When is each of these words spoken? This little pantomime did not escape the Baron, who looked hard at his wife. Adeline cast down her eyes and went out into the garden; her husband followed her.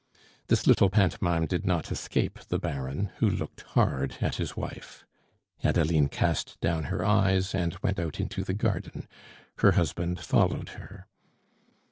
This 0.47 0.65
little 0.65 0.89
pantomime 0.89 1.45
did 1.45 1.63
not 1.63 1.91
escape 1.91 2.39
the 2.47 2.57
Baron, 2.57 3.11
who 3.17 3.29
looked 3.29 3.61
hard 3.77 4.15
at 4.19 4.37
his 4.37 4.57
wife. 4.57 5.05
Adeline 5.63 6.07
cast 6.09 6.59
down 6.59 6.85
her 6.85 7.05
eyes 7.05 7.53
and 7.53 7.77
went 7.83 7.99
out 7.99 8.19
into 8.19 8.43
the 8.43 8.55
garden; 8.55 9.07
her 9.59 9.73
husband 9.73 10.19
followed 10.19 10.69
her. 10.69 11.05